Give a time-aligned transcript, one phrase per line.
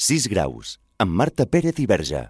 [0.00, 2.22] 6 graus, amb Marta Pérez i Verge.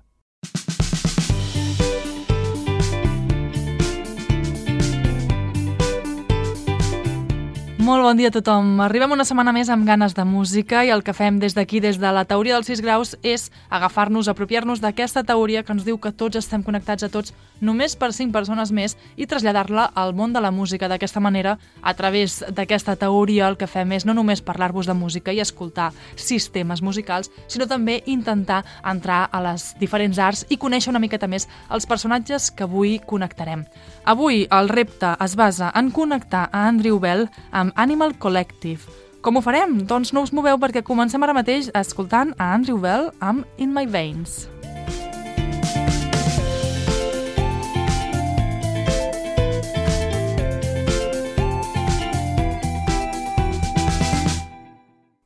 [7.80, 8.74] Molt bon dia a tothom.
[8.84, 11.96] Arribem una setmana més amb ganes de música i el que fem des d'aquí, des
[11.96, 16.12] de la teoria dels 6 graus, és agafar-nos, apropiar-nos d'aquesta teoria que ens diu que
[16.12, 20.42] tots estem connectats a tots només per 5 persones més i traslladar-la al món de
[20.44, 20.90] la música.
[20.92, 25.32] D'aquesta manera, a través d'aquesta teoria, el que fem és no només parlar-vos de música
[25.32, 31.00] i escoltar sistemes musicals, sinó també intentar entrar a les diferents arts i conèixer una
[31.00, 33.64] miqueta més els personatges que avui connectarem.
[34.10, 38.90] Avui el repte es basa en connectar a Andrew Bell amb Animal Collective.
[39.22, 39.76] Com ho farem?
[39.86, 43.86] Doncs no us moveu perquè comencem ara mateix escoltant a Andrew Bell amb In My
[43.86, 44.48] Veins.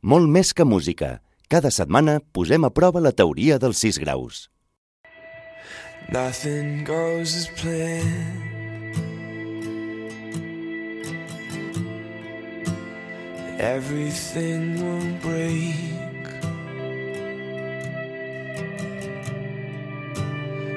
[0.02, 1.22] Molt més que música.
[1.48, 4.50] Cada setmana posem a prova la teoria dels 6 graus.
[6.12, 8.53] Nothing goes as planned.
[13.58, 15.74] Everything will break.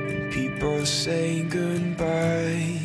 [0.10, 2.80] And people say goodbye.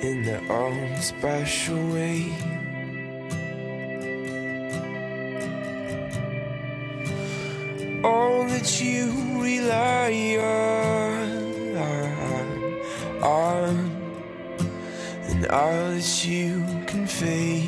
[0.00, 2.32] In their own special way.
[8.04, 11.76] All that you rely on,
[13.22, 13.91] on
[15.42, 17.64] and all that you can fake.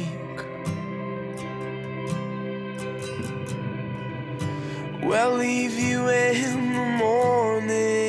[5.03, 8.05] We'll leave you in the morning.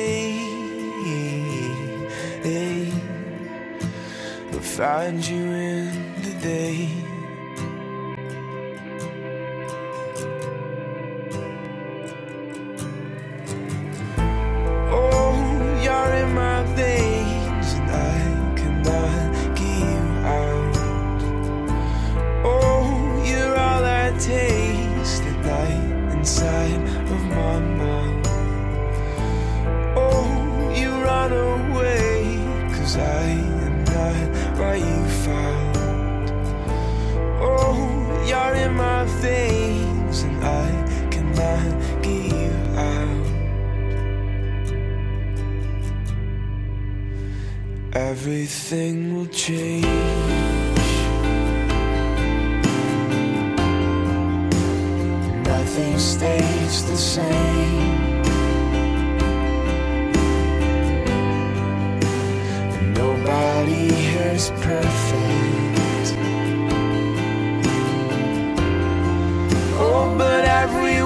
[4.52, 7.15] We'll find you in the day.
[56.26, 58.22] Stays the same.
[62.94, 66.08] Nobody here is perfect.
[69.78, 71.05] Oh, but everyone's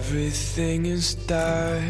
[0.00, 1.82] Everything is dark.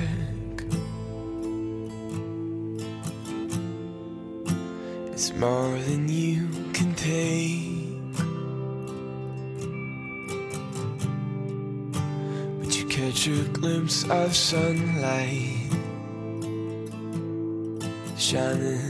[5.13, 8.17] It's more than you can take.
[12.59, 15.69] But you catch a glimpse of sunlight
[18.17, 18.81] shining,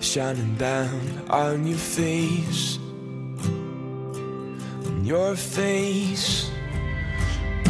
[0.00, 2.78] shining down on your face,
[4.84, 6.47] on your face,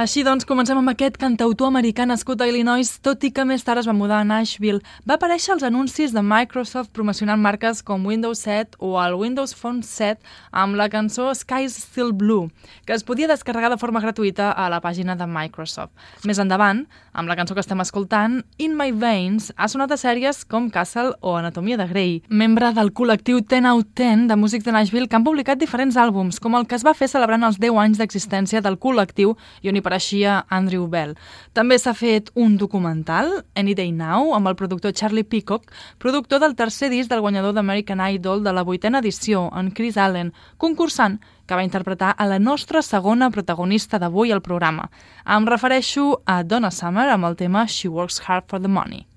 [0.00, 3.82] Així doncs, comencem amb aquest cantautor americà nascut a Illinois, tot i que més tard
[3.82, 4.80] es va mudar a Nashville.
[5.04, 9.82] Va aparèixer als anuncis de Microsoft promocionant marques com Windows 7 o el Windows Phone
[9.84, 10.24] 7
[10.56, 12.48] amb la cançó Sky's Still Blue,
[12.88, 15.92] que es podia descarregar de forma gratuïta a la pàgina de Microsoft.
[16.24, 20.46] Més endavant, amb la cançó que estem escoltant, In My Veins, ha sonat a sèries
[20.48, 22.16] com Castle o Anatomia de Grey.
[22.30, 26.40] Membre del col·lectiu 10 out 10 de músics de Nashville que han publicat diferents àlbums,
[26.40, 29.76] com el que es va fer celebrant els 10 anys d'existència del col·lectiu i on
[29.76, 31.16] hi apareixia Andrew Bell.
[31.52, 35.66] També s'ha fet un documental, Any Day Now, amb el productor Charlie Peacock,
[35.98, 40.32] productor del tercer disc del guanyador d'American Idol de la vuitena edició, en Chris Allen,
[40.56, 44.90] concursant que va interpretar a la nostra segona protagonista d'avui al programa.
[45.26, 49.09] Em refereixo a Donna Summer amb el tema She Works Hard for the Money.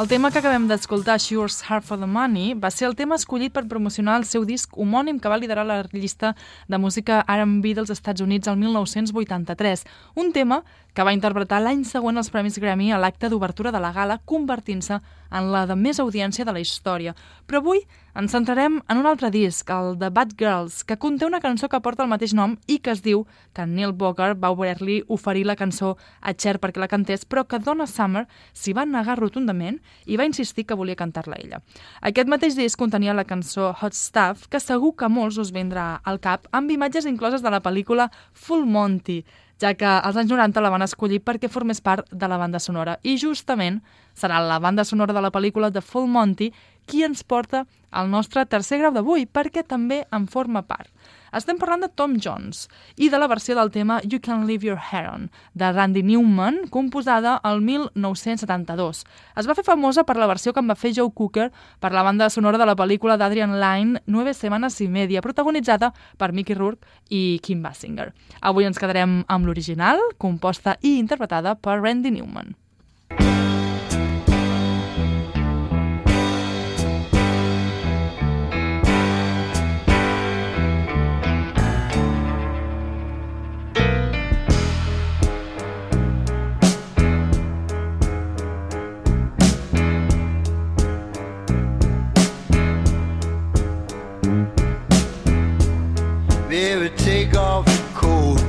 [0.00, 3.52] El tema que acabem d'escoltar, Sure's Heart for the Money, va ser el tema escollit
[3.52, 6.30] per promocionar el seu disc homònim que va liderar la llista
[6.72, 9.84] de música R&B dels Estats Units el 1983.
[10.16, 10.62] Un tema
[10.94, 15.00] que va interpretar l'any següent els Premis Grammy a l'acte d'obertura de la gala, convertint-se
[15.30, 17.14] en la de més audiència de la història.
[17.46, 17.82] Però avui
[18.18, 21.80] ens centrarem en un altre disc, el de Bad Girls, que conté una cançó que
[21.80, 23.22] porta el mateix nom i que es diu
[23.54, 27.60] que Neil Bogart va voler-li oferir la cançó a Cher perquè la cantés, però que
[27.62, 31.62] Donna Summer s'hi va negar rotundament i va insistir que volia cantar-la ella.
[32.02, 36.18] Aquest mateix disc contenia la cançó Hot Stuff, que segur que molts us vendrà al
[36.18, 39.20] cap, amb imatges incloses de la pel·lícula Full Monty,
[39.60, 42.98] ja que als anys 90 la van escollir perquè formés part de la banda sonora.
[43.02, 43.80] I justament
[44.16, 46.50] serà la banda sonora de la pel·lícula de Full Monty
[46.86, 50.88] qui ens porta al nostre tercer grau d'avui, perquè també en forma part.
[51.36, 52.64] Estem parlant de Tom Jones
[52.98, 56.66] i de la versió del tema You Can Leave Your Hair On, de Randy Newman,
[56.70, 59.04] composada el 1972.
[59.36, 62.02] Es va fer famosa per la versió que en va fer Joe Cooker per la
[62.02, 66.86] banda sonora de la pel·lícula d'Adrian Lyne, Nueve Semanas y Media, protagonitzada per Mickey Rourke
[67.08, 68.10] i Kim Basinger.
[68.40, 72.56] Avui ens quedarem amb l'original, composta i interpretada per Randy Newman.
[96.50, 98.42] Baby, take off your coat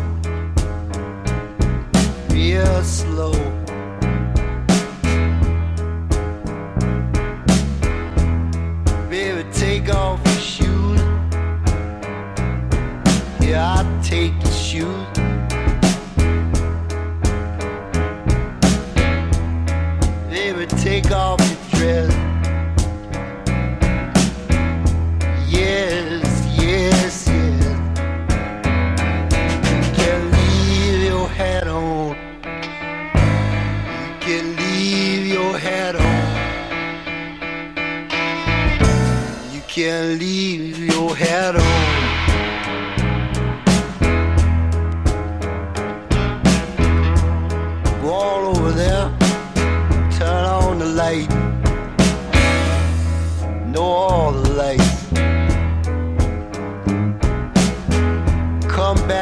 [2.32, 3.41] real slow.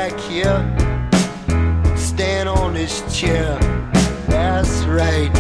[0.10, 1.98] Back here.
[1.98, 3.58] Stand on this chair.
[4.28, 5.39] That's right.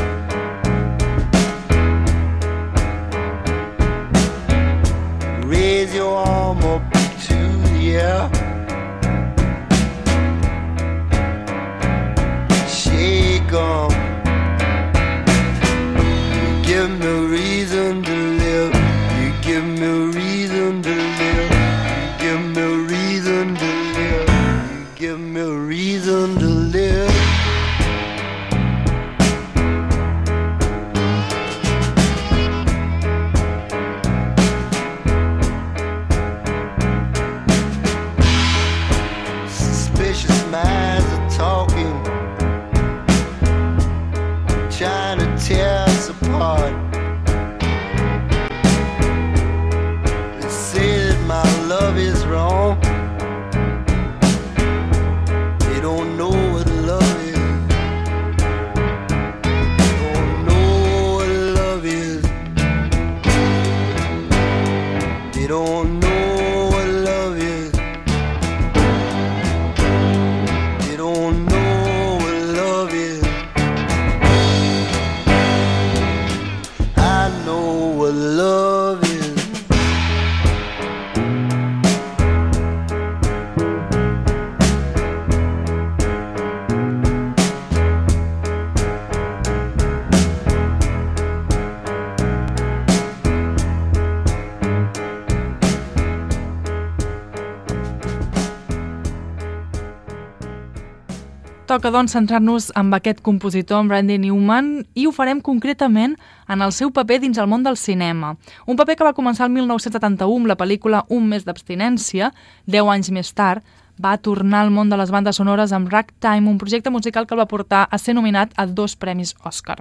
[101.79, 106.17] Toca, doncs, centrar-nos amb aquest compositor, amb Randy Newman, i ho farem concretament
[106.51, 108.33] en el seu paper dins el món del cinema.
[108.67, 112.33] Un paper que va començar el 1971 amb la pel·lícula Un mes d'abstinència,
[112.67, 113.63] 10 anys més tard,
[113.95, 117.39] va tornar al món de les bandes sonores amb Ragtime, un projecte musical que el
[117.45, 119.79] va portar a ser nominat a dos premis Oscar.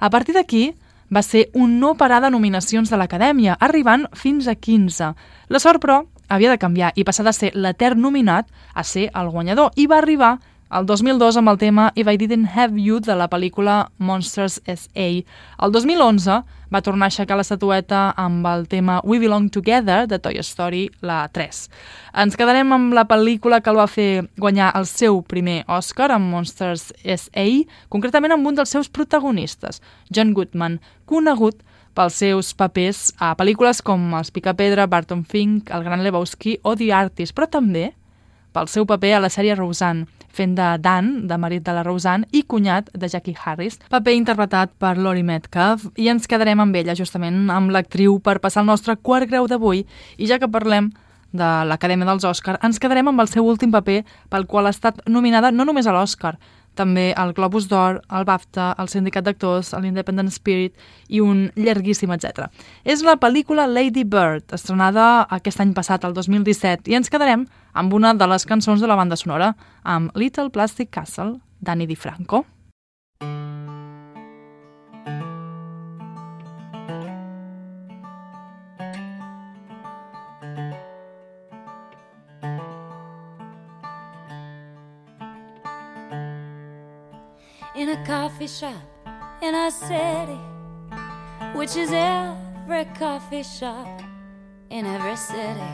[0.00, 0.72] A partir d'aquí,
[1.12, 5.12] va ser un no parar de nominacions de l'Acadèmia, arribant fins a 15.
[5.52, 9.28] La sort, però, havia de canviar i passar de ser l'etern nominat a ser el
[9.28, 10.38] guanyador, i va arribar
[10.70, 15.06] el 2002 amb el tema If I Didn't Have You de la pel·lícula Monsters S.A.
[15.64, 20.36] El 2011 va tornar a aixecar l'estatueta amb el tema We Belong Together de Toy
[20.44, 21.62] Story, la 3.
[22.20, 26.28] Ens quedarem amb la pel·lícula que el va fer guanyar el seu primer Oscar amb
[26.34, 27.46] Monsters S.A.,
[27.88, 29.80] concretament amb un dels seus protagonistes,
[30.12, 31.64] John Goodman, conegut
[31.96, 36.92] pels seus papers a pel·lícules com Els Picapedra, Barton Fink, El Gran Lebowski o The
[36.92, 37.94] Artist, però també
[38.52, 42.28] pel seu paper a la sèrie Roseanne, fent de Dan, de marit de la Roseanne,
[42.32, 46.96] i cunyat de Jackie Harris, paper interpretat per Laurie Metcalf, i ens quedarem amb ella,
[46.98, 49.84] justament amb l'actriu, per passar el nostre quart grau d'avui,
[50.18, 50.92] i ja que parlem
[51.32, 55.02] de l'Acadèmia dels Òscar, ens quedarem amb el seu últim paper pel qual ha estat
[55.06, 56.38] nominada no només a l'Òscar,
[56.78, 60.76] també el Globus d'Or, el BAFTA, el Sindicat d'Actors, l'Independent Spirit
[61.08, 62.46] i un llarguíssim, etc.
[62.86, 67.94] És la pel·lícula Lady Bird, estrenada aquest any passat, el 2017, i ens quedarem amb
[67.94, 72.46] una de les cançons de la banda sonora, amb Little Plastic Castle, Danny DiFranco.
[73.20, 73.47] in
[88.04, 88.82] coffee shop
[89.42, 90.38] in a city,
[91.54, 94.02] which is every coffee shop
[94.70, 95.70] in every city,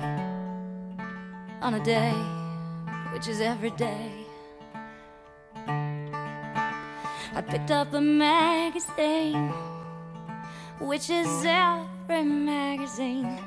[1.61, 2.13] on a day,
[3.13, 4.11] which is every day.
[7.37, 9.53] I picked up a magazine,
[10.81, 13.39] which is every magazine.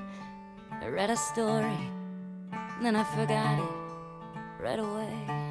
[0.72, 1.92] I read a story,
[2.82, 5.47] then I forgot it right away.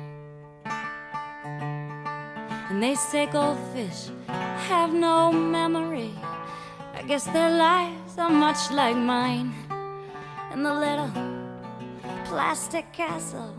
[2.68, 6.12] And they say goldfish have no memory.
[6.94, 9.54] I guess their lives are much like mine.
[10.50, 11.12] And the little
[12.24, 13.54] plastic castle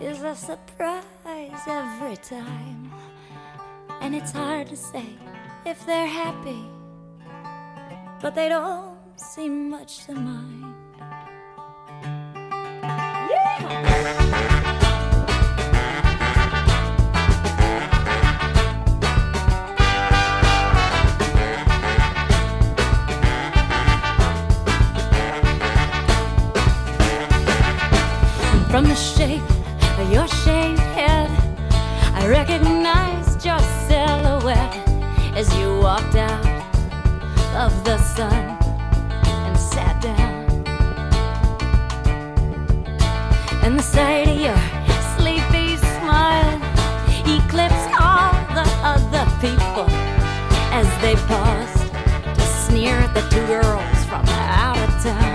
[0.00, 2.90] is a surprise every time.
[4.00, 5.04] And it's hard to say
[5.66, 6.64] if they're happy,
[8.22, 10.59] but they don't seem much to mind.
[28.80, 29.42] From the shape
[29.98, 31.28] of your shaved head,
[32.14, 34.74] I recognized your silhouette
[35.36, 36.46] as you walked out
[37.54, 38.56] of the sun
[39.44, 40.48] and sat down.
[43.62, 44.56] And the sight of your
[45.18, 46.56] sleepy smile
[47.36, 49.90] eclipsed all the other people
[50.72, 51.92] as they paused
[52.34, 55.29] to sneer at the two girls from out of town.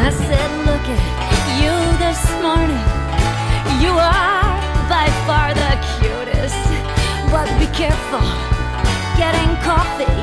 [0.00, 1.02] I said, Look at
[1.60, 2.84] you this morning.
[3.84, 4.56] You are
[4.88, 6.56] by far the cutest.
[7.28, 8.24] But be careful
[9.20, 10.16] getting coffee.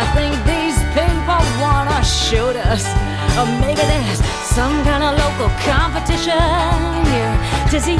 [0.00, 2.88] I think these people wanna shoot us.
[3.36, 6.40] Or maybe there's some kind of local competition
[7.12, 7.36] here
[7.70, 7.98] to see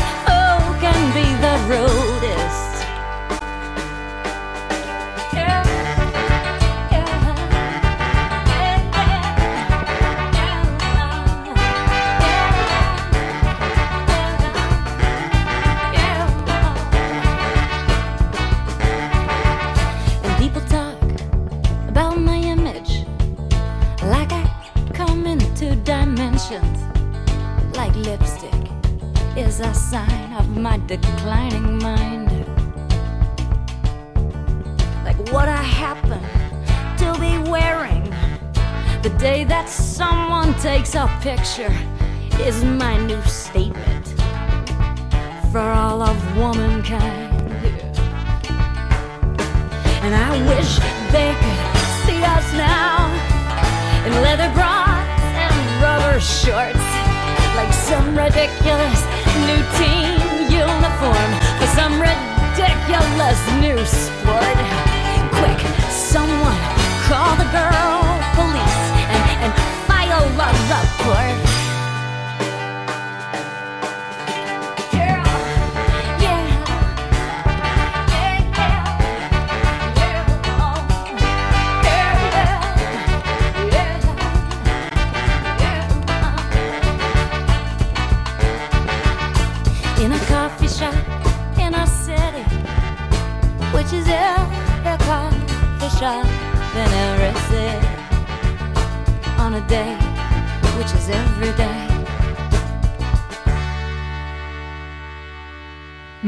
[56.20, 56.79] short.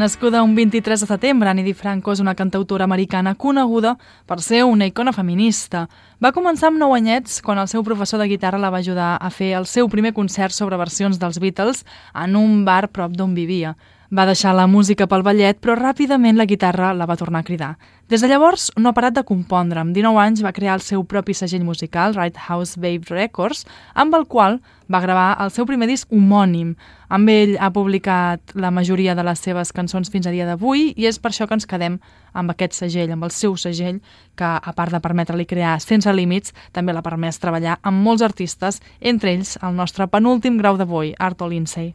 [0.02, 3.92] Nascuda un 23 de setembre, Annie DiFranco és una cantautora americana coneguda
[4.26, 5.84] per ser una icona feminista.
[6.18, 9.30] Va començar amb 9 anyets quan el seu professor de guitarra la va ajudar a
[9.30, 11.84] fer el seu primer concert sobre versions dels Beatles
[12.18, 13.76] en un bar prop d'on vivia.
[14.12, 17.70] Va deixar la música pel ballet, però ràpidament la guitarra la va tornar a cridar.
[18.12, 19.80] Des de llavors no ha parat de compondre.
[19.80, 24.12] Amb 19 anys va crear el seu propi segell musical, Right House Babe Records, amb
[24.12, 24.58] el qual
[24.92, 26.74] va gravar el seu primer disc homònim.
[27.08, 31.08] Amb ell ha publicat la majoria de les seves cançons fins a dia d'avui i
[31.08, 31.96] és per això que ens quedem
[32.36, 34.02] amb aquest segell, amb el seu segell,
[34.36, 38.82] que a part de permetre-li crear sense límits, també l'ha permès treballar amb molts artistes,
[39.00, 41.94] entre ells el nostre penúltim grau d'avui, Arto Lindsay.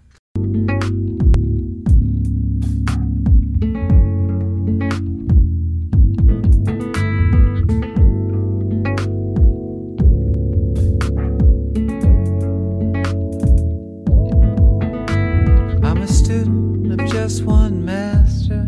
[17.28, 18.66] Just one master.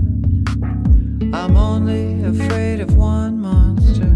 [1.33, 4.11] I'm only afraid of one monster.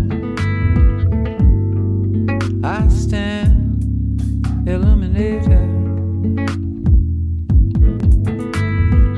[2.61, 5.69] I stand illuminated.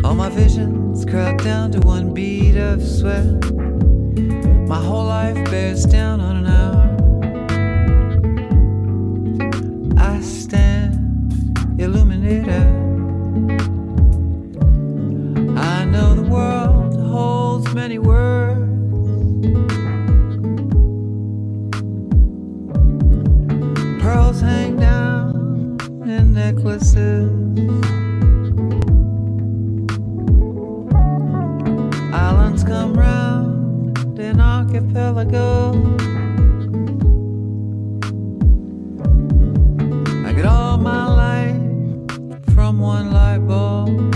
[0.05, 3.25] All my visions crowd down to one bead of sweat.
[4.67, 6.85] My whole life bears down on an hour.
[9.97, 12.74] I stand illuminated.
[43.11, 44.14] 来吧。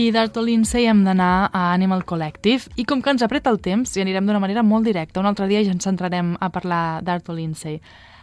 [0.00, 3.90] I d'Arto Lindsay hem d'anar a Animal Collective i com que ens apreta el temps
[3.98, 7.34] i anirem d'una manera molt directa, un altre dia ja ens centrarem a parlar d'Arto
[7.36, 7.82] Lindsay.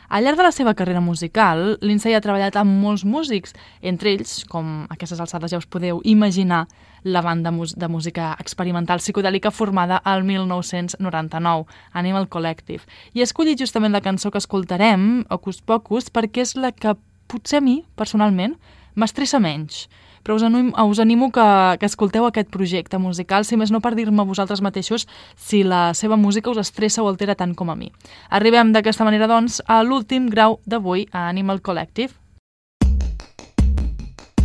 [0.10, 4.40] Al llarg de la seva carrera musical, Lindsay ha treballat amb molts músics, entre ells,
[4.50, 6.64] com aquestes alçades ja us podeu imaginar,
[7.04, 12.90] la banda de música experimental psicodèlica formada al 1999, Animal Collective.
[13.14, 17.62] I he escollit justament la cançó que escoltarem, Ocus Pocus, perquè és la que potser
[17.62, 18.58] a mi, personalment,
[18.96, 19.86] m'estressa menys
[20.28, 23.94] però us animo, us animo que, que escolteu aquest projecte musical, si més no per
[23.96, 25.08] dir-me vosaltres mateixos
[25.40, 27.94] si la seva música us estressa o altera tant com a mi.
[28.28, 32.12] Arribem d'aquesta manera, doncs, a l'últim grau d'avui a Animal Collective.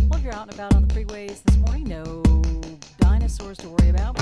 [0.07, 2.23] Well, you're out and about on the freeways this morning, no
[3.03, 4.15] dinosaurs to worry about.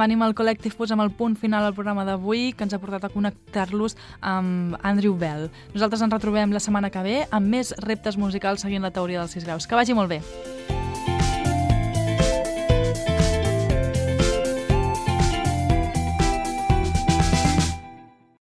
[0.00, 3.12] Amb Animal Collective posem el punt final al programa d'avui que ens ha portat a
[3.12, 5.50] connectar-los amb Andrew Bell.
[5.76, 9.36] Nosaltres ens retrobem la setmana que ve amb més reptes musicals seguint la teoria dels
[9.36, 9.68] 6 graus.
[9.68, 10.24] Que vagi molt bé.